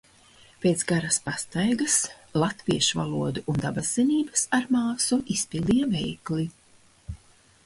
Pēc 0.61 0.83
garas 0.91 1.19
pastaigas 1.25 1.97
latviešu 2.45 2.99
valodu 3.01 3.45
un 3.53 3.61
dabaszinības 3.67 4.49
ar 4.61 4.67
māsu 4.79 5.21
izpildīja 5.37 5.93
veikli. 5.97 6.49